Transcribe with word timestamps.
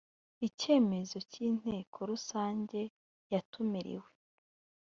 icyemezo 0.47 1.17
cy 1.31 1.37
inteko 1.47 1.97
rusange 2.09 2.81
yatumiriwe 3.33 4.09